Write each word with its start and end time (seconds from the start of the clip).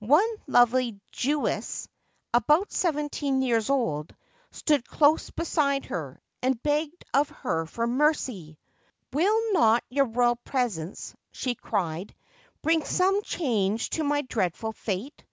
One 0.00 0.28
lovely 0.46 1.00
Jewess, 1.12 1.88
about 2.34 2.70
seventeen 2.70 3.40
years 3.40 3.70
old, 3.70 4.14
stood 4.50 4.86
close 4.86 5.30
beside 5.30 5.86
her, 5.86 6.20
and 6.42 6.62
begged 6.62 7.06
of 7.14 7.30
her 7.30 7.64
for 7.64 7.86
mercy. 7.86 8.58
"Will 9.14 9.54
not 9.54 9.82
your 9.88 10.04
royal 10.04 10.36
presence," 10.36 11.14
she 11.32 11.54
cried, 11.54 12.14
"bring 12.60 12.84
some 12.84 13.22
change 13.22 13.88
to 13.96 14.04
my 14.04 14.20
dreadful 14.20 14.72
fate? 14.74 15.24